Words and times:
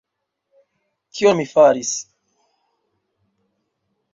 Kion 1.19 1.37
mi 1.41 1.45
faris? 1.51 1.91